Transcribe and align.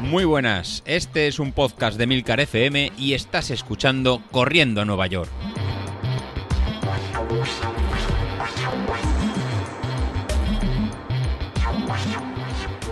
Muy 0.00 0.24
buenas, 0.24 0.82
este 0.86 1.26
es 1.26 1.38
un 1.38 1.52
podcast 1.52 1.98
de 1.98 2.06
Milcar 2.06 2.40
FM 2.40 2.92
y 2.96 3.14
estás 3.14 3.50
escuchando 3.50 4.22
Corriendo 4.30 4.80
a 4.80 4.84
Nueva 4.84 5.06
York. 5.08 5.30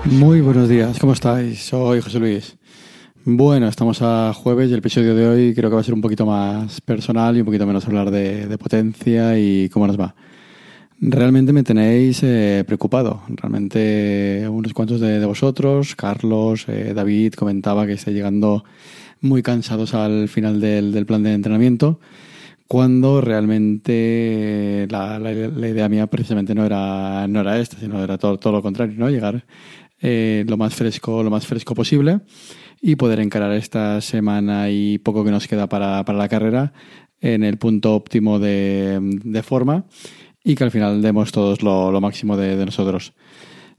Muy 0.05 0.41
buenos 0.43 0.69
días, 0.69 0.99
¿cómo 0.99 1.15
estáis? 1.15 1.65
Soy 1.65 2.01
José 2.01 2.19
Luis. 2.19 2.57
Bueno, 3.25 3.69
estamos 3.69 4.03
a 4.03 4.35
jueves 4.35 4.69
y 4.69 4.75
el 4.75 4.81
episodio 4.81 5.15
de 5.15 5.27
hoy 5.27 5.55
creo 5.55 5.71
que 5.71 5.77
va 5.77 5.81
a 5.81 5.85
ser 5.85 5.95
un 5.95 6.03
poquito 6.03 6.27
más 6.27 6.83
personal 6.83 7.35
y 7.35 7.41
un 7.41 7.47
poquito 7.47 7.67
menos 7.67 7.87
hablar 7.87 8.11
de, 8.11 8.59
potencia 8.59 9.39
y 9.39 9.71
cómo 9.71 9.87
nos 9.87 9.99
va. 9.99 10.15
Realmente 11.01 11.53
me 11.53 11.63
tenéis 11.63 12.23
eh, 12.23 12.65
preocupado. 12.67 13.23
Realmente 13.29 14.47
unos 14.49 14.73
cuantos 14.73 15.01
de, 15.01 15.25
vosotros, 15.27 15.97
Carlos, 15.97 16.67
eh, 16.69 16.95
David, 16.95 17.35
comentaba 17.35 17.87
que 17.87 17.95
está 17.95 18.11
llegando 18.11 18.65
muy 19.21 19.43
cansados 19.43 19.95
al 19.95 20.29
final 20.29 20.61
del, 20.61 21.07
plan 21.07 21.23
de 21.23 21.33
entrenamiento, 21.33 21.99
cuando 22.69 23.21
realmente 23.21 24.87
la, 24.91 25.19
idea 25.69 25.89
mía 25.89 26.07
precisamente 26.07 26.55
no 26.55 26.65
era, 26.65 27.27
no 27.27 27.41
era 27.41 27.59
esta, 27.59 27.79
sino 27.79 28.03
era 28.03 28.19
todo, 28.19 28.39
todo 28.39 28.53
lo 28.53 28.63
contrario, 28.63 28.95
¿no? 28.99 29.11
Llegar 29.11 29.45
eh, 30.01 30.45
lo 30.47 30.57
más 30.57 30.75
fresco, 30.75 31.23
lo 31.23 31.31
más 31.31 31.47
fresco 31.47 31.75
posible 31.75 32.21
y 32.81 32.97
poder 32.97 33.21
encarar 33.21 33.53
esta 33.53 34.01
semana 34.01 34.71
y 34.71 34.99
poco 34.99 35.25
que 35.25 35.31
nos 35.31 35.49
queda 35.49 35.69
para, 35.69 36.03
la 36.03 36.29
carrera 36.29 36.73
en 37.21 37.43
el 37.43 37.57
punto 37.57 37.95
óptimo 37.95 38.39
de, 38.39 38.99
de 39.01 39.43
forma 39.43 39.87
y 40.45 40.55
que 40.55 40.63
al 40.63 40.71
final 40.71 41.01
demos 41.01 41.33
todos 41.33 41.63
lo, 41.63 41.99
máximo 42.01 42.37
de, 42.37 42.65
nosotros. 42.65 43.15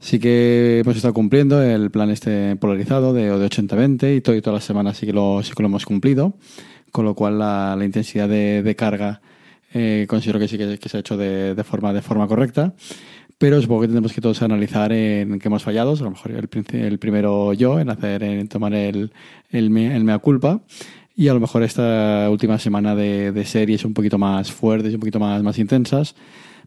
Sí 0.00 0.18
que 0.18 0.80
hemos 0.80 0.96
estado 0.96 1.14
cumpliendo 1.14 1.62
el 1.62 1.90
plan 1.90 2.10
este 2.10 2.56
polarizado 2.56 3.14
de, 3.14 3.30
de 3.30 3.46
80-20 3.46 4.16
y, 4.16 4.20
todo, 4.20 4.34
y 4.34 4.42
todas 4.42 4.58
las 4.58 4.64
semanas 4.64 4.98
sí 4.98 5.06
que, 5.06 5.12
lo, 5.12 5.42
sí 5.42 5.52
que 5.54 5.62
lo 5.62 5.68
hemos 5.68 5.86
cumplido, 5.86 6.34
con 6.90 7.04
lo 7.04 7.14
cual 7.14 7.38
la, 7.38 7.78
intensidad 7.82 8.28
de, 8.28 8.74
carga 8.76 9.22
eh, 9.72 10.06
considero 10.08 10.38
que 10.40 10.48
sí 10.48 10.58
que, 10.58 10.88
se 10.88 10.96
ha 10.96 11.00
hecho 11.00 11.16
de, 11.16 11.64
forma, 11.64 11.92
de 11.92 12.02
forma 12.02 12.26
correcta. 12.26 12.74
Pero 13.38 13.60
supongo 13.60 13.82
que 13.82 13.88
tenemos 13.88 14.12
que 14.12 14.20
todos 14.20 14.42
analizar 14.42 14.92
en 14.92 15.38
qué 15.38 15.48
hemos 15.48 15.62
fallado. 15.62 15.92
A 15.92 16.02
lo 16.02 16.10
mejor 16.10 16.32
el, 16.32 16.48
el 16.72 16.98
primero 16.98 17.52
yo, 17.52 17.78
en 17.78 17.90
hacer, 17.90 18.22
en 18.22 18.48
tomar 18.48 18.72
el, 18.74 19.12
el, 19.50 19.70
mea 19.70 20.18
culpa. 20.18 20.62
Y 21.14 21.28
a 21.28 21.34
lo 21.34 21.40
mejor 21.40 21.62
esta 21.62 22.28
última 22.30 22.58
semana 22.58 22.94
de, 22.94 23.32
de 23.32 23.44
series 23.44 23.84
un 23.84 23.94
poquito 23.94 24.18
más 24.18 24.52
fuertes 24.52 24.92
un 24.94 25.00
poquito 25.00 25.20
más, 25.20 25.42
más 25.42 25.58
intensas 25.58 26.14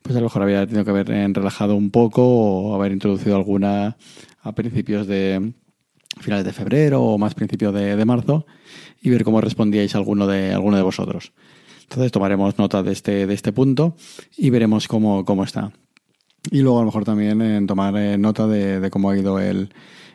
pues 0.02 0.16
a 0.16 0.20
lo 0.20 0.26
mejor 0.26 0.44
había 0.44 0.66
tenido 0.66 0.84
que 0.84 0.92
haber 0.92 1.12
eh, 1.12 1.28
relajado 1.32 1.76
un 1.76 1.92
poco 1.92 2.24
o 2.24 2.76
haber 2.76 2.92
introducido 2.92 3.36
alguna 3.36 3.98
a 4.42 4.52
principios 4.54 5.08
de 5.08 5.54
finales 6.20 6.46
de 6.46 6.54
febrero 6.54 7.04
o 7.04 7.18
más 7.18 7.36
principios 7.36 7.74
de, 7.74 8.06
marzo 8.06 8.46
y 9.02 9.10
ver 9.10 9.24
cómo 9.24 9.42
respondíais 9.42 9.96
alguno 9.96 10.28
de, 10.28 10.54
alguno 10.54 10.78
de 10.78 10.84
vosotros. 10.84 11.34
Entonces 11.84 12.12
tomaremos 12.12 12.58
nota 12.58 12.84
de 12.84 12.92
este, 12.92 13.26
de 13.26 13.34
este 13.34 13.52
punto 13.52 13.96
y 14.38 14.50
veremos 14.50 14.88
cómo, 14.88 15.26
cómo 15.26 15.44
está. 15.44 15.72
Y 16.52 16.62
luego 16.62 16.80
a 16.80 16.82
lo 16.82 16.88
mejor 16.88 17.04
también 17.04 17.42
en 17.42 17.68
tomar 17.68 17.96
eh, 17.98 18.18
nota 18.18 18.48
de, 18.48 18.90
cómo 18.90 19.10
ha 19.10 19.18
ido 19.18 19.40
el, 19.40 19.74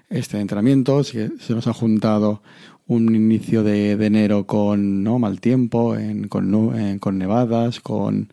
este 0.09 0.41
entrenamiento, 0.41 1.05
si 1.05 1.19
se 1.39 1.55
nos 1.55 1.67
ha 1.67 1.73
juntado 1.73 2.43
un 2.87 3.15
inicio 3.15 3.63
de, 3.63 3.93
enero 3.93 4.47
con 4.47 5.03
¿no? 5.03 5.19
mal 5.19 5.41
tiempo, 5.41 5.97
en, 5.97 6.29
con, 6.29 6.99
con 7.01 7.19
nevadas, 7.19 7.81
con 7.81 8.33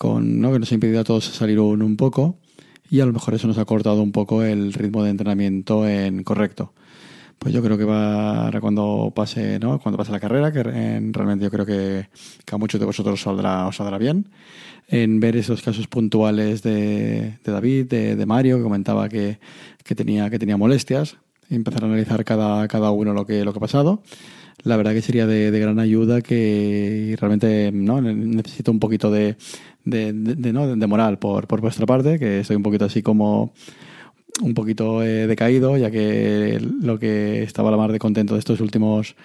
con, 0.00 0.40
¿no? 0.40 0.50
que 0.50 0.58
nos 0.58 0.72
ha 0.72 0.74
impedido 0.76 0.98
a 0.98 1.04
todos 1.04 1.26
salir 1.26 1.60
un, 1.60 1.82
un 1.82 1.98
poco 1.98 2.38
y 2.88 3.00
a 3.00 3.04
lo 3.04 3.12
mejor 3.12 3.34
eso 3.34 3.46
nos 3.46 3.58
ha 3.58 3.66
cortado 3.66 4.02
un 4.02 4.12
poco 4.12 4.42
el 4.42 4.72
ritmo 4.72 5.04
de 5.04 5.10
entrenamiento 5.10 5.86
en 5.86 6.24
correcto. 6.24 6.72
Pues 7.38 7.52
yo 7.52 7.62
creo 7.62 7.76
que 7.76 7.84
va 7.84 8.46
ahora 8.46 8.62
cuando 8.62 9.12
pase, 9.14 9.58
¿no? 9.58 9.78
Cuando 9.78 9.98
pase 9.98 10.10
la 10.10 10.18
carrera, 10.18 10.52
que 10.52 10.62
realmente 10.62 11.44
yo 11.44 11.50
creo 11.50 11.66
que, 11.66 12.08
a 12.50 12.56
muchos 12.56 12.80
de 12.80 12.86
vosotros 12.86 13.20
saldrá, 13.20 13.66
os 13.66 13.76
saldrá 13.76 13.98
bien, 13.98 14.30
en 14.88 15.20
ver 15.20 15.36
esos 15.36 15.60
casos 15.60 15.86
puntuales 15.86 16.62
de, 16.62 17.38
David, 17.44 17.86
de, 17.86 18.16
de, 18.16 18.26
Mario, 18.26 18.56
que 18.56 18.62
comentaba 18.62 19.06
que, 19.10 19.38
que, 19.84 19.94
tenía, 19.94 20.30
que 20.30 20.38
tenía 20.38 20.56
molestias, 20.56 21.18
empezar 21.50 21.84
a 21.84 21.88
analizar 21.88 22.24
cada, 22.24 22.66
cada 22.68 22.90
uno 22.90 23.12
lo 23.12 23.26
que, 23.26 23.44
lo 23.44 23.52
que 23.52 23.58
ha 23.58 23.60
pasado 23.60 24.02
la 24.62 24.76
verdad 24.76 24.92
que 24.92 25.02
sería 25.02 25.26
de, 25.26 25.50
gran 25.58 25.78
ayuda 25.78 26.20
que 26.20 27.16
realmente 27.20 27.70
no 27.72 28.00
necesito 28.00 28.70
un 28.70 28.80
poquito 28.80 29.10
de, 29.10 29.36
de, 29.84 30.12
¿no? 30.52 30.76
de 30.76 30.86
moral 30.86 31.18
por, 31.18 31.46
por, 31.46 31.60
vuestra 31.60 31.86
parte, 31.86 32.18
que 32.18 32.40
estoy 32.40 32.56
un 32.56 32.62
poquito 32.62 32.84
así 32.84 33.02
como 33.02 33.52
un 34.42 34.54
poquito 34.54 35.02
eh, 35.02 35.26
decaído, 35.26 35.76
ya 35.76 35.90
que 35.90 36.58
lo 36.60 36.98
que 36.98 37.42
estaba 37.42 37.70
la 37.70 37.76
mar 37.76 37.92
de 37.92 37.98
contento 37.98 38.34
de 38.34 38.40
estos 38.40 38.60
últimos 38.60 39.16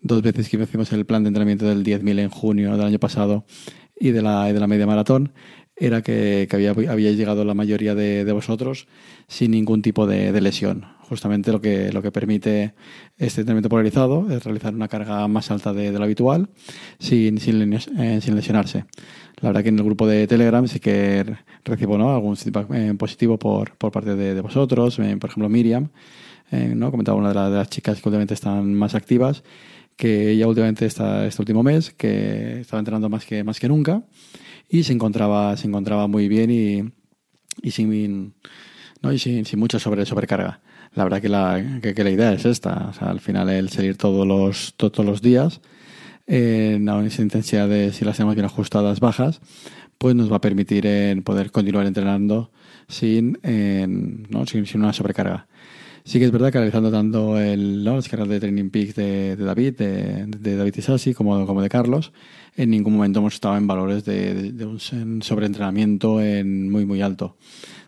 dos 0.00 0.22
veces 0.22 0.48
que 0.48 0.56
hicimos 0.56 0.92
el 0.92 1.06
plan 1.06 1.22
de 1.22 1.28
entrenamiento 1.28 1.66
del 1.66 1.84
10.000 1.84 2.18
en 2.20 2.28
junio 2.28 2.76
del 2.76 2.86
año 2.86 2.98
pasado 2.98 3.44
y 3.98 4.10
de 4.10 4.22
la, 4.22 4.52
de 4.52 4.58
la 4.58 4.66
media 4.66 4.86
maratón, 4.86 5.32
era 5.76 6.02
que, 6.02 6.46
que 6.50 6.56
había, 6.56 6.70
había, 6.70 7.12
llegado 7.12 7.44
la 7.44 7.54
mayoría 7.54 7.94
de, 7.94 8.24
de, 8.24 8.32
vosotros 8.32 8.88
sin 9.28 9.52
ningún 9.52 9.82
tipo 9.82 10.06
de, 10.06 10.38
lesión. 10.40 10.86
Justamente 11.12 11.52
lo 11.52 11.60
que, 11.60 11.92
lo 11.92 12.00
que 12.00 12.10
permite 12.10 12.72
este 13.18 13.42
entrenamiento 13.42 13.68
polarizado 13.68 14.30
es 14.30 14.42
realizar 14.42 14.74
una 14.74 14.88
carga 14.88 15.28
más 15.28 15.50
alta 15.50 15.74
de, 15.74 15.92
lo 15.92 16.04
habitual 16.04 16.48
sin, 16.98 17.36
sin, 17.38 17.70
eh, 17.74 18.20
sin, 18.22 18.34
lesionarse. 18.34 18.86
La 19.42 19.50
verdad 19.50 19.62
que 19.62 19.68
en 19.68 19.78
el 19.78 19.84
grupo 19.84 20.06
de 20.06 20.26
Telegram 20.26 20.66
sí 20.66 20.80
que 20.80 21.36
recibo 21.66 21.98
¿no? 21.98 22.14
algún 22.14 22.38
feedback 22.38 22.66
eh, 22.72 22.94
positivo 22.96 23.38
por, 23.38 23.76
por 23.76 23.92
parte 23.92 24.16
de, 24.16 24.40
vosotros. 24.40 24.98
Eh, 25.00 25.18
por 25.20 25.28
ejemplo, 25.28 25.50
Miriam, 25.50 25.90
¿no? 26.50 26.90
comentaba 26.90 27.18
una 27.18 27.34
de, 27.34 27.50
de, 27.50 27.56
las 27.58 27.68
chicas 27.68 28.00
que 28.00 28.08
últimamente 28.08 28.32
están 28.32 28.72
más 28.72 28.94
activas, 28.94 29.44
que 29.96 30.30
ella 30.30 30.48
últimamente 30.48 30.86
está, 30.86 31.26
este 31.26 31.42
último 31.42 31.62
mes, 31.62 31.90
que 31.90 32.60
estaba 32.60 32.78
entrenando 32.78 33.10
más 33.10 33.26
que, 33.26 33.44
más 33.44 33.60
que 33.60 33.68
nunca 33.68 34.02
y 34.66 34.84
se 34.84 34.94
encontraba, 34.94 35.58
se 35.58 35.68
encontraba 35.68 36.06
muy 36.06 36.26
bien 36.28 36.50
y, 36.50 36.90
y 37.60 37.70
sin, 37.72 38.32
¿no? 39.02 39.12
y 39.12 39.18
sin, 39.18 39.44
sin 39.44 39.58
mucha 39.58 39.78
sobre, 39.78 40.06
sobrecarga. 40.06 40.60
La 40.94 41.04
verdad 41.04 41.20
que 41.20 41.28
la, 41.28 41.80
que, 41.80 42.04
la 42.04 42.10
idea 42.10 42.32
es 42.32 42.44
esta, 42.44 42.88
o 42.90 42.92
sea, 42.92 43.08
al 43.08 43.20
final 43.20 43.48
el 43.48 43.68
salir 43.70 43.96
todos 43.96 44.26
los, 44.26 44.74
todos 44.76 45.04
los 45.04 45.22
días 45.22 45.60
en 46.26 46.88
esa 46.88 47.22
intensidad 47.22 47.68
de 47.68 47.92
si 47.92 48.04
las 48.04 48.16
tenemos 48.16 48.34
bien 48.34 48.46
ajustadas 48.46 49.00
bajas, 49.00 49.40
pues 49.98 50.14
nos 50.14 50.30
va 50.30 50.36
a 50.36 50.40
permitir 50.40 50.86
en 50.86 51.22
poder 51.22 51.50
continuar 51.50 51.86
entrenando 51.86 52.50
sin, 52.88 53.38
¿no? 54.30 54.46
sin, 54.46 54.66
sin, 54.66 54.82
una 54.82 54.92
sobrecarga. 54.92 55.46
Sí 56.04 56.18
que 56.18 56.24
es 56.24 56.32
verdad 56.32 56.50
que 56.50 56.58
analizando 56.58 56.90
tanto 56.90 57.38
el, 57.38 57.84
¿no? 57.84 57.94
las 57.94 58.08
carreras 58.08 58.28
de 58.28 58.40
Training 58.40 58.70
Peaks 58.70 58.96
de, 58.96 59.36
de, 59.36 59.44
David, 59.44 59.76
de, 59.76 60.26
de 60.26 60.56
David 60.56 60.74
Isasi, 60.76 61.14
como, 61.14 61.46
como 61.46 61.62
de 61.62 61.68
Carlos, 61.68 62.12
en 62.56 62.70
ningún 62.70 62.94
momento 62.94 63.20
hemos 63.20 63.34
estado 63.34 63.56
en 63.56 63.68
valores 63.68 64.04
de, 64.04 64.52
de, 64.52 64.66
un 64.66 65.22
sobreentrenamiento 65.22 66.20
en 66.20 66.70
muy, 66.70 66.84
muy 66.86 67.02
alto. 67.02 67.36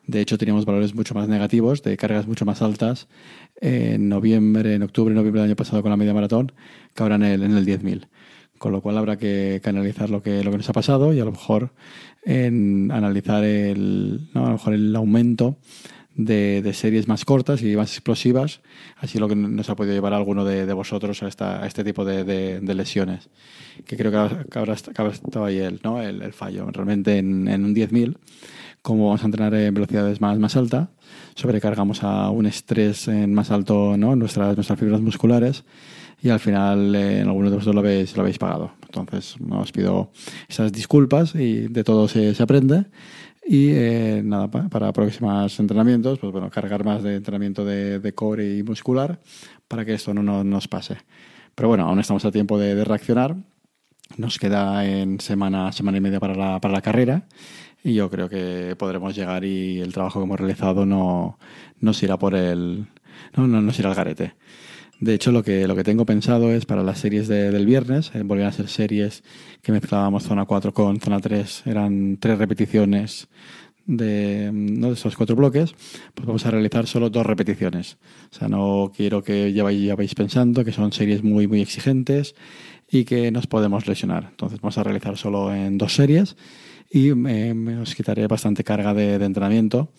De 0.06 0.20
hecho, 0.20 0.38
teníamos 0.38 0.64
valores 0.64 0.94
mucho 0.94 1.14
más 1.14 1.28
negativos, 1.28 1.82
de 1.82 1.96
cargas 1.96 2.28
mucho 2.28 2.44
más 2.44 2.62
altas 2.62 3.08
en 3.60 4.08
noviembre, 4.08 4.74
en 4.74 4.82
octubre, 4.82 5.12
noviembre 5.12 5.40
del 5.40 5.50
año 5.50 5.56
pasado 5.56 5.82
con 5.82 5.90
la 5.90 5.96
media 5.96 6.14
maratón, 6.14 6.52
que 6.94 7.02
ahora 7.02 7.16
en 7.16 7.24
el, 7.24 7.42
en 7.42 7.56
el 7.56 7.66
10.000. 7.66 8.06
Con 8.58 8.70
lo 8.70 8.80
cual 8.80 8.96
habrá 8.96 9.16
que, 9.16 9.60
analizar 9.64 10.08
lo 10.10 10.22
que, 10.22 10.44
lo 10.44 10.52
que 10.52 10.58
nos 10.58 10.68
ha 10.68 10.72
pasado 10.72 11.12
y 11.12 11.20
a 11.20 11.24
lo 11.24 11.32
mejor 11.32 11.72
en 12.24 12.92
analizar 12.92 13.42
el, 13.42 14.28
¿no? 14.34 14.44
a 14.44 14.48
lo 14.48 14.52
mejor 14.52 14.74
el 14.74 14.94
aumento 14.94 15.56
de, 16.14 16.72
series 16.74 17.08
más 17.08 17.24
cortas 17.24 17.62
y 17.62 17.76
más 17.76 17.92
explosivas, 17.92 18.60
así 18.98 19.18
lo 19.18 19.28
que 19.28 19.36
nos 19.36 19.68
ha 19.70 19.76
podido 19.76 19.94
llevar 19.94 20.12
a 20.12 20.16
alguno 20.16 20.44
de, 20.44 20.72
vosotros 20.72 21.22
a, 21.22 21.66
este 21.66 21.84
tipo 21.84 22.04
de, 22.04 22.60
lesiones. 22.74 23.28
Que 23.86 23.96
creo 23.96 24.10
que, 24.10 24.48
que 24.50 24.58
habrá, 24.58 24.74
estado 24.74 25.44
ahí 25.44 25.58
el, 25.58 25.80
¿no? 25.82 26.00
el, 26.00 26.32
fallo. 26.32 26.66
Realmente 26.70 27.18
en, 27.18 27.48
en 27.48 27.64
un 27.64 27.74
10.000, 27.74 28.16
como 28.82 29.06
vamos 29.06 29.22
a 29.22 29.26
entrenar 29.26 29.54
en 29.54 29.72
velocidades 29.72 30.20
más, 30.20 30.38
más 30.38 30.56
altas, 30.56 30.88
sobrecargamos 31.34 32.02
a 32.02 32.30
un 32.30 32.46
estrés 32.46 33.08
en 33.08 33.32
más 33.32 33.50
alto 33.50 33.96
¿no? 33.96 34.14
nuestras, 34.14 34.56
nuestras 34.56 34.78
fibras 34.78 35.00
musculares 35.00 35.64
y 36.22 36.30
al 36.30 36.40
final 36.40 36.94
eh, 36.94 37.20
en 37.20 37.28
algunos 37.28 37.50
de 37.50 37.56
vosotros 37.56 37.74
lo 37.74 37.80
habéis, 37.80 38.16
lo 38.16 38.22
habéis 38.22 38.38
pagado. 38.38 38.72
Entonces 38.86 39.36
os 39.50 39.72
pido 39.72 40.10
esas 40.48 40.72
disculpas 40.72 41.34
y 41.34 41.68
de 41.68 41.84
todo 41.84 42.08
se, 42.08 42.34
se 42.34 42.42
aprende 42.42 42.86
y 43.46 43.70
eh, 43.70 44.22
nada, 44.24 44.50
para 44.50 44.92
próximos 44.92 45.58
entrenamientos, 45.60 46.18
pues 46.18 46.32
bueno, 46.32 46.50
cargar 46.50 46.84
más 46.84 47.02
de 47.02 47.16
entrenamiento 47.16 47.64
de, 47.64 47.98
de 48.00 48.14
core 48.14 48.58
y 48.58 48.62
muscular 48.62 49.20
para 49.68 49.84
que 49.84 49.94
esto 49.94 50.14
no, 50.14 50.44
nos 50.44 50.68
pase. 50.68 50.96
Pero 51.54 51.68
bueno, 51.68 51.86
aún 51.86 52.00
estamos 52.00 52.24
a 52.24 52.32
tiempo 52.32 52.58
de, 52.58 52.84
reaccionar. 52.84 53.36
Nos 54.16 54.38
queda 54.38 54.86
en 54.86 55.20
semana, 55.20 55.72
semana 55.72 55.98
y 55.98 56.00
media 56.00 56.20
para 56.20 56.34
la, 56.34 56.60
para 56.60 56.74
la 56.74 56.82
carrera 56.82 57.26
y 57.82 57.94
yo 57.94 58.10
creo 58.10 58.28
que 58.28 58.76
podremos 58.78 59.14
llegar 59.14 59.44
y 59.44 59.80
el 59.80 59.92
trabajo 59.92 60.20
que 60.20 60.24
hemos 60.24 60.38
realizado 60.38 60.86
no 60.86 61.38
nos 61.80 62.02
irá 62.02 62.18
por 62.18 62.34
el 62.34 62.86
no, 63.36 63.46
no 63.46 63.60
nos 63.60 63.78
irá 63.78 63.90
al 63.90 63.94
garete. 63.94 64.34
De 65.00 65.14
hecho, 65.14 65.32
lo 65.32 65.42
que, 65.42 65.66
lo 65.66 65.76
que 65.76 65.84
tengo 65.84 66.06
pensado 66.06 66.52
es 66.52 66.66
para 66.66 66.82
las 66.82 66.98
series 66.98 67.28
de, 67.28 67.50
del 67.50 67.66
viernes, 67.66 68.12
eh, 68.14 68.44
a 68.44 68.52
ser 68.52 68.68
series 68.68 69.22
que 69.62 69.72
mezclábamos 69.72 70.22
zona 70.24 70.44
4 70.44 70.72
con 70.72 71.00
zona 71.00 71.20
3, 71.20 71.62
eran 71.66 72.16
tres 72.18 72.38
repeticiones 72.38 73.28
de, 73.86 74.50
¿no? 74.52 74.88
de 74.88 74.94
esos 74.94 75.16
cuatro 75.16 75.36
bloques, 75.36 75.74
pues 76.14 76.26
vamos 76.26 76.46
a 76.46 76.50
realizar 76.50 76.86
solo 76.86 77.10
dos 77.10 77.26
repeticiones. 77.26 77.98
O 78.32 78.34
sea, 78.34 78.48
no 78.48 78.92
quiero 78.94 79.22
que 79.22 79.52
ya 79.52 79.64
vayáis 79.64 80.14
pensando 80.14 80.64
que 80.64 80.72
son 80.72 80.92
series 80.92 81.22
muy, 81.22 81.46
muy 81.46 81.60
exigentes 81.60 82.34
y 82.90 83.04
que 83.04 83.30
nos 83.30 83.46
podemos 83.46 83.86
lesionar. 83.86 84.28
Entonces 84.30 84.60
vamos 84.60 84.78
a 84.78 84.84
realizar 84.84 85.16
solo 85.16 85.54
en 85.54 85.78
dos 85.78 85.94
series 85.94 86.36
y 86.90 87.14
me, 87.14 87.78
os 87.78 87.94
quitaré 87.94 88.26
bastante 88.26 88.64
carga 88.64 88.94
de, 88.94 89.14
entrenamiento 89.14 89.90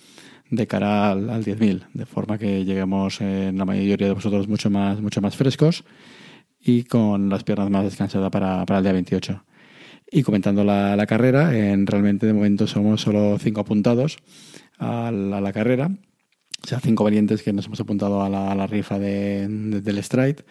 de 0.50 0.68
cara 0.68 1.12
al, 1.12 1.44
10.000, 1.44 1.88
de 1.94 2.06
forma 2.06 2.38
que 2.38 2.66
lleguemos 2.66 3.22
en 3.22 3.58
la 3.58 3.66
mayoría 3.66 4.08
de 4.08 4.14
vosotros 4.14 4.48
mucho 4.48 4.70
más, 4.70 5.02
mucho 5.02 5.22
más 5.22 5.36
frescos 5.36 5.84
y 6.60 6.84
con 6.84 7.30
las 7.30 7.44
piernas 7.44 7.70
más 7.70 7.84
descansadas 7.84 8.30
para, 8.32 8.66
para 8.66 8.80
el 8.80 8.84
día 8.84 8.94
28. 8.94 9.44
Y 10.12 10.24
comentando 10.24 10.64
la, 10.64 10.96
la, 10.96 11.06
carrera, 11.06 11.56
en, 11.58 11.88
realmente 11.88 12.28
de 12.28 12.34
momento 12.34 12.68
somos 12.68 13.02
solo 13.02 13.38
cinco 13.40 13.62
apuntados 13.62 14.18
a 14.78 15.12
la, 15.12 15.54
carrera, 15.54 15.90
o 16.64 16.68
sea, 16.68 16.80
cinco 16.80 17.04
valientes 17.04 17.42
que 17.42 17.54
nos 17.54 17.66
hemos 17.66 17.80
apuntado 17.80 18.22
a 18.22 18.30
la, 18.30 18.54
la 18.56 18.68
rifa 18.68 19.00
de, 19.00 19.48
del 19.48 20.04
Stride. 20.04 20.46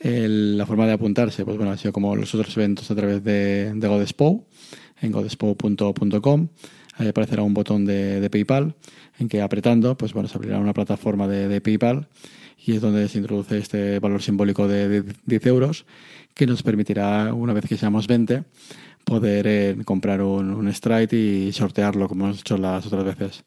El, 0.00 0.56
la 0.56 0.64
forma 0.64 0.86
de 0.86 0.92
apuntarse, 0.92 1.44
pues 1.44 1.56
bueno, 1.56 1.72
ha 1.72 1.76
sido 1.76 1.92
como 1.92 2.14
los 2.14 2.32
otros 2.34 2.56
eventos 2.56 2.88
a 2.90 2.94
través 2.94 3.22
de, 3.24 3.72
de 3.74 3.88
Godespo, 3.88 4.46
en 5.00 5.10
godespo.com. 5.10 6.48
Ahí 6.98 7.08
aparecerá 7.08 7.42
un 7.42 7.54
botón 7.54 7.84
de, 7.84 8.20
de, 8.20 8.28
PayPal 8.28 8.74
en 9.18 9.28
que 9.28 9.40
apretando, 9.40 9.96
pues 9.96 10.12
bueno, 10.12 10.28
se 10.28 10.36
abrirá 10.36 10.58
una 10.58 10.74
plataforma 10.74 11.26
de, 11.28 11.48
de 11.48 11.60
PayPal 11.60 12.08
y 12.64 12.74
es 12.74 12.80
donde 12.80 13.08
se 13.08 13.18
introduce 13.18 13.56
este 13.56 13.98
valor 14.00 14.20
simbólico 14.20 14.66
de 14.66 15.04
10 15.24 15.46
euros 15.46 15.86
que 16.34 16.46
nos 16.46 16.62
permitirá, 16.62 17.32
una 17.32 17.52
vez 17.52 17.66
que 17.66 17.76
seamos 17.76 18.06
20, 18.06 18.44
poder 19.04 19.46
eh, 19.46 19.76
comprar 19.84 20.22
un, 20.22 20.50
un, 20.50 20.68
y 20.68 21.52
sortearlo 21.52 22.08
como 22.08 22.26
hemos 22.26 22.40
hecho 22.40 22.58
las 22.58 22.86
otras 22.86 23.04
veces. 23.04 23.44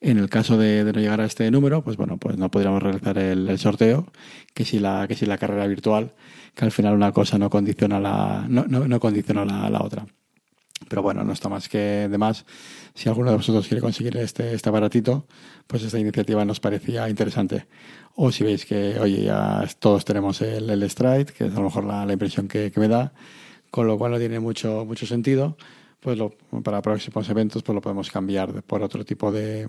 En 0.00 0.18
el 0.18 0.28
caso 0.28 0.56
de, 0.56 0.84
de, 0.84 0.92
no 0.92 1.00
llegar 1.00 1.20
a 1.20 1.24
este 1.24 1.50
número, 1.50 1.82
pues 1.82 1.96
bueno, 1.96 2.18
pues 2.18 2.36
no 2.36 2.50
podríamos 2.50 2.82
realizar 2.82 3.18
el, 3.18 3.48
el, 3.48 3.58
sorteo, 3.58 4.06
que 4.54 4.64
si 4.64 4.78
la, 4.78 5.06
que 5.08 5.16
si 5.16 5.26
la 5.26 5.38
carrera 5.38 5.66
virtual, 5.66 6.12
que 6.54 6.64
al 6.64 6.72
final 6.72 6.94
una 6.94 7.10
cosa 7.12 7.38
no 7.38 7.50
condiciona 7.50 7.98
la, 7.98 8.46
no, 8.48 8.64
no, 8.68 8.86
no 8.86 9.00
condiciona 9.00 9.44
la, 9.44 9.68
la 9.70 9.82
otra. 9.82 10.06
Pero 10.88 11.02
bueno, 11.02 11.24
no 11.24 11.32
está 11.32 11.48
más 11.48 11.68
que 11.68 12.08
de 12.08 12.18
más. 12.18 12.44
Si 12.94 13.08
alguno 13.08 13.30
de 13.30 13.36
vosotros 13.36 13.66
quiere 13.66 13.80
conseguir 13.80 14.16
este, 14.16 14.54
este 14.54 14.70
baratito, 14.70 15.26
pues 15.66 15.82
esta 15.82 15.98
iniciativa 15.98 16.44
nos 16.44 16.60
parecía 16.60 17.08
interesante. 17.08 17.66
O 18.14 18.30
si 18.32 18.44
veis 18.44 18.64
que, 18.64 18.98
oye, 18.98 19.24
ya 19.24 19.64
todos 19.78 20.04
tenemos 20.04 20.40
el, 20.40 20.70
el 20.70 20.88
Stride, 20.90 21.26
que 21.26 21.46
es 21.46 21.52
a 21.52 21.56
lo 21.56 21.64
mejor 21.64 21.84
la, 21.84 22.06
la 22.06 22.12
impresión 22.12 22.48
que, 22.48 22.70
que 22.70 22.80
me 22.80 22.88
da, 22.88 23.12
con 23.70 23.86
lo 23.86 23.98
cual 23.98 24.12
no 24.12 24.18
tiene 24.18 24.40
mucho, 24.40 24.84
mucho 24.84 25.06
sentido. 25.06 25.56
Pues 26.00 26.16
para 26.62 26.80
próximos 26.80 27.28
eventos 27.28 27.64
pues 27.64 27.74
lo 27.74 27.80
podemos 27.80 28.08
cambiar 28.10 28.62
por 28.62 28.82
otro 28.84 29.04
tipo 29.04 29.32
de, 29.32 29.68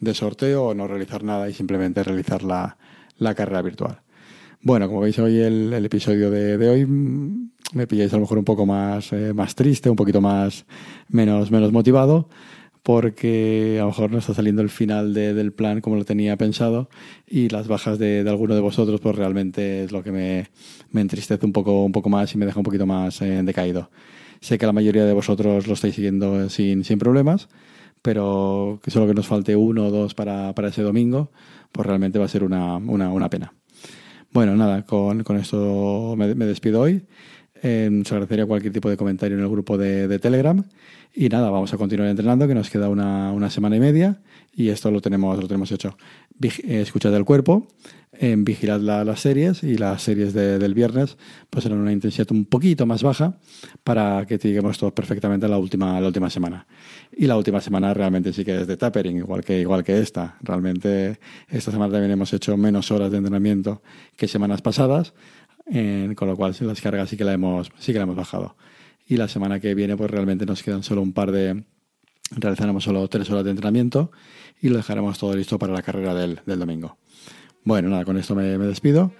de 0.00 0.14
sorteo 0.14 0.64
o 0.64 0.74
no 0.74 0.88
realizar 0.88 1.22
nada 1.22 1.48
y 1.48 1.54
simplemente 1.54 2.02
realizar 2.02 2.42
la, 2.42 2.76
la 3.18 3.34
carrera 3.36 3.62
virtual. 3.62 4.00
Bueno, 4.62 4.88
como 4.88 5.00
veis 5.00 5.18
hoy 5.20 5.38
el, 5.38 5.72
el 5.72 5.84
episodio 5.84 6.30
de, 6.30 6.58
de, 6.58 6.68
hoy 6.68 6.86
me 7.72 7.86
pilláis 7.86 8.12
a 8.12 8.16
lo 8.16 8.22
mejor 8.22 8.38
un 8.38 8.44
poco 8.44 8.66
más, 8.66 9.12
eh, 9.12 9.32
más 9.34 9.54
triste, 9.54 9.90
un 9.90 9.96
poquito 9.96 10.20
más 10.20 10.66
menos, 11.08 11.50
menos 11.50 11.72
motivado, 11.72 12.28
porque 12.82 13.76
a 13.78 13.82
lo 13.82 13.88
mejor 13.88 14.10
no 14.10 14.18
está 14.18 14.34
saliendo 14.34 14.62
el 14.62 14.70
final 14.70 15.12
de, 15.12 15.34
del 15.34 15.52
plan 15.52 15.80
como 15.80 15.96
lo 15.96 16.04
tenía 16.04 16.36
pensado 16.36 16.88
y 17.26 17.48
las 17.48 17.68
bajas 17.68 17.98
de, 17.98 18.24
de, 18.24 18.30
alguno 18.30 18.54
de 18.54 18.60
vosotros 18.60 19.00
pues 19.00 19.14
realmente 19.16 19.84
es 19.84 19.92
lo 19.92 20.02
que 20.02 20.12
me, 20.12 20.48
me 20.90 21.00
entristece 21.00 21.44
un 21.44 21.52
poco, 21.52 21.84
un 21.84 21.92
poco 21.92 22.08
más 22.08 22.34
y 22.34 22.38
me 22.38 22.46
deja 22.46 22.58
un 22.58 22.64
poquito 22.64 22.86
más 22.86 23.20
eh, 23.22 23.42
decaído. 23.42 23.90
Sé 24.40 24.56
que 24.56 24.66
la 24.66 24.72
mayoría 24.72 25.04
de 25.04 25.12
vosotros 25.12 25.66
lo 25.66 25.74
estáis 25.74 25.94
siguiendo 25.94 26.48
sin, 26.48 26.82
sin 26.84 26.98
problemas, 26.98 27.48
pero 28.00 28.80
que 28.82 28.90
solo 28.90 29.06
que 29.06 29.14
nos 29.14 29.26
falte 29.26 29.54
uno 29.54 29.88
o 29.88 29.90
dos 29.90 30.14
para, 30.14 30.54
para 30.54 30.68
ese 30.68 30.82
domingo, 30.82 31.30
pues 31.72 31.86
realmente 31.86 32.18
va 32.18 32.24
a 32.24 32.28
ser 32.28 32.44
una, 32.44 32.76
una, 32.76 33.10
una 33.10 33.28
pena. 33.28 33.52
Bueno, 34.32 34.56
nada, 34.56 34.86
con, 34.86 35.24
con 35.24 35.36
esto 35.36 36.14
me, 36.16 36.34
me 36.34 36.46
despido 36.46 36.80
hoy. 36.80 37.04
Eh, 37.62 37.90
os 38.00 38.12
agradecería 38.12 38.46
cualquier 38.46 38.72
tipo 38.72 38.88
de 38.88 38.96
comentario 38.96 39.36
en 39.36 39.42
el 39.42 39.50
grupo 39.50 39.76
de, 39.76 40.18
Telegram. 40.18 40.62
Y 41.14 41.28
nada, 41.28 41.50
vamos 41.50 41.72
a 41.74 41.76
continuar 41.76 42.08
entrenando, 42.08 42.46
que 42.46 42.54
nos 42.54 42.70
queda 42.70 42.88
una, 42.88 43.32
una 43.32 43.50
semana 43.50 43.76
y 43.76 43.80
media 43.80 44.20
y 44.54 44.68
esto 44.68 44.90
lo 44.90 45.00
tenemos, 45.00 45.38
lo 45.38 45.46
tenemos 45.46 45.70
hecho. 45.72 45.96
Vig 46.38 46.60
eh, 46.64 46.80
escuchad 46.80 47.14
el 47.14 47.24
cuerpo, 47.24 47.68
eh, 48.12 48.34
vigilad 48.38 48.80
la, 48.80 49.04
las 49.04 49.20
series 49.20 49.62
y 49.62 49.76
las 49.76 50.02
series 50.02 50.34
de, 50.34 50.58
del 50.58 50.74
viernes 50.74 51.16
pues 51.48 51.64
serán 51.64 51.78
una 51.78 51.92
intensidad 51.92 52.30
un 52.32 52.44
poquito 52.44 52.84
más 52.86 53.02
baja 53.02 53.38
para 53.84 54.26
que 54.26 54.38
lleguemos 54.38 54.78
todos 54.78 54.92
perfectamente 54.92 55.46
a 55.46 55.48
la 55.48 55.58
última, 55.58 56.00
la 56.00 56.06
última 56.06 56.30
semana. 56.30 56.66
Y 57.12 57.26
la 57.26 57.36
última 57.36 57.60
semana 57.60 57.94
realmente 57.94 58.32
sí 58.32 58.44
que 58.44 58.60
es 58.60 58.66
de 58.66 58.76
tapering, 58.76 59.18
igual 59.18 59.44
que, 59.44 59.60
igual 59.60 59.84
que 59.84 59.98
esta. 60.00 60.36
Realmente 60.42 61.18
esta 61.48 61.70
semana 61.70 61.92
también 61.92 62.12
hemos 62.12 62.32
hecho 62.32 62.56
menos 62.56 62.90
horas 62.90 63.10
de 63.10 63.18
entrenamiento 63.18 63.82
que 64.16 64.28
semanas 64.28 64.62
pasadas 64.62 65.14
con 66.16 66.28
lo 66.28 66.36
cual 66.36 66.54
las 66.60 66.80
cargas 66.80 67.08
sí 67.08 67.16
que 67.16 67.24
la 67.24 67.32
hemos 67.32 67.70
sí 67.78 67.92
que 67.92 67.98
la 67.98 68.04
hemos 68.04 68.16
bajado. 68.16 68.56
Y 69.06 69.16
la 69.16 69.28
semana 69.28 69.60
que 69.60 69.74
viene 69.74 69.96
pues 69.96 70.10
realmente 70.10 70.46
nos 70.46 70.62
quedan 70.62 70.82
solo 70.82 71.02
un 71.02 71.12
par 71.12 71.32
de 71.32 71.64
realizaremos 72.30 72.84
solo 72.84 73.06
tres 73.08 73.30
horas 73.30 73.44
de 73.44 73.50
entrenamiento 73.50 74.10
y 74.60 74.68
lo 74.68 74.76
dejaremos 74.76 75.18
todo 75.18 75.34
listo 75.34 75.58
para 75.58 75.72
la 75.72 75.82
carrera 75.82 76.14
del, 76.14 76.40
del 76.46 76.58
domingo. 76.58 76.96
Bueno 77.64 77.88
nada 77.88 78.04
con 78.04 78.16
esto 78.16 78.34
me, 78.34 78.56
me, 78.58 78.66
despido 78.66 79.12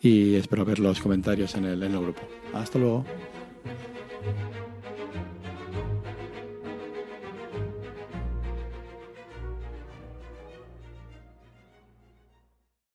y 0.00 0.34
espero 0.34 0.64
ver 0.64 0.78
los 0.78 1.00
comentarios 1.00 1.54
en 1.54 1.64
el, 1.64 1.82
en 1.82 1.92
el 1.92 2.00
grupo. 2.00 2.22
Hasta 2.52 2.78
luego 2.78 3.04